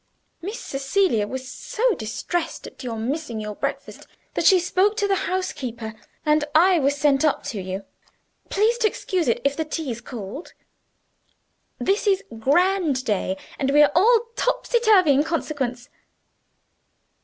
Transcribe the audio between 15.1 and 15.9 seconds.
in consequence."